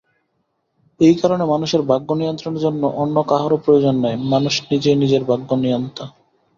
[0.99, 6.05] এই কারণে মানুষের ভাগ্য-নিয়ন্ত্রণের জন্য অন্য কাহারও প্রয়োজন নাই, মানুষ নিজেই নিজের ভাগ্যনিয়ন্তা।